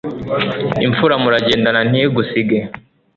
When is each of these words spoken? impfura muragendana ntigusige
impfura 0.85 1.15
muragendana 1.23 1.79
ntigusige 1.89 2.59